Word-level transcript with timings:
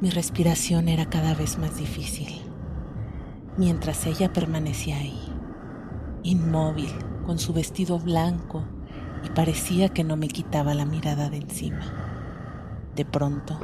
Mi 0.00 0.10
respiración 0.10 0.88
era 0.88 1.06
cada 1.06 1.34
vez 1.34 1.58
más 1.58 1.76
difícil, 1.76 2.40
mientras 3.56 4.06
ella 4.06 4.32
permanecía 4.32 4.96
ahí, 4.96 5.18
inmóvil, 6.22 6.92
con 7.26 7.40
su 7.40 7.52
vestido 7.52 7.98
blanco, 7.98 8.62
y 9.24 9.30
parecía 9.30 9.88
que 9.88 10.04
no 10.04 10.16
me 10.16 10.28
quitaba 10.28 10.72
la 10.74 10.84
mirada 10.84 11.30
de 11.30 11.38
encima. 11.38 11.80
De 12.94 13.04
pronto, 13.04 13.58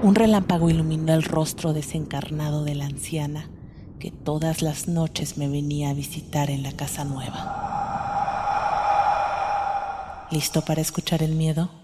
un 0.00 0.14
relámpago 0.14 0.70
iluminó 0.70 1.12
el 1.12 1.24
rostro 1.24 1.72
desencarnado 1.72 2.62
de 2.62 2.76
la 2.76 2.84
anciana 2.86 3.50
que 3.98 4.12
todas 4.12 4.62
las 4.62 4.86
noches 4.86 5.38
me 5.38 5.48
venía 5.48 5.90
a 5.90 5.94
visitar 5.94 6.50
en 6.50 6.62
la 6.62 6.70
casa 6.70 7.04
nueva. 7.04 7.62
¿Listo 10.30 10.62
para 10.62 10.80
escuchar 10.80 11.24
el 11.24 11.34
miedo? 11.34 11.83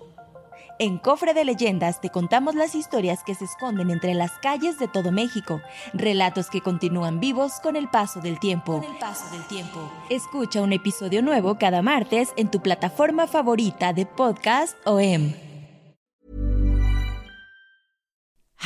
En 0.83 0.97
Cofre 0.97 1.35
de 1.35 1.45
Leyendas 1.45 2.01
te 2.01 2.09
contamos 2.09 2.55
las 2.55 2.75
historias 2.75 3.23
que 3.23 3.35
se 3.35 3.45
esconden 3.45 3.91
entre 3.91 4.15
las 4.15 4.31
calles 4.39 4.79
de 4.79 4.89
todo 4.89 5.13
México, 5.13 5.61
relatos 5.93 6.49
que 6.49 6.63
continúan 6.63 7.21
vivos 7.21 7.61
con 7.63 7.77
el 7.77 7.87
paso 7.87 8.23
del 8.23 8.41
tiempo. 8.41 8.83
el 8.91 8.97
paso 8.97 9.31
del 9.31 9.47
tiempo. 9.47 9.79
Escucha 10.09 10.63
un 10.63 10.73
episodio 10.73 11.21
nuevo 11.21 11.59
cada 11.59 11.83
martes 11.83 12.33
en 12.39 12.51
tu 12.51 12.63
plataforma 12.63 13.27
favorita 13.27 13.93
de 13.93 14.07
podcast 14.07 14.75
o 14.87 14.99